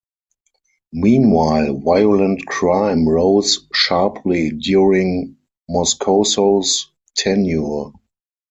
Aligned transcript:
Meanwhile, 0.93 1.75
violent 1.75 2.47
crime 2.47 3.07
rose 3.07 3.67
sharply 3.71 4.49
during 4.49 5.37
Moscoso's 5.69 6.87
tenure. 7.15 7.91